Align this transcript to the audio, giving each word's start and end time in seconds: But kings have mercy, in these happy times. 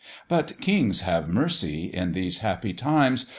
But 0.27 0.59
kings 0.61 1.01
have 1.01 1.29
mercy, 1.29 1.83
in 1.85 2.13
these 2.13 2.39
happy 2.39 2.73
times. 2.73 3.27